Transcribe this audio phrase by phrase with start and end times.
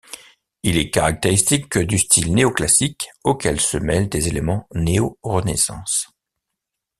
[0.63, 6.09] Il est caractéristique du style néo-classique auquel se mêlent des éléments néo-Renaissance.